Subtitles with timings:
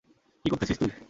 [0.45, 0.91] কি করতেছিস তুই?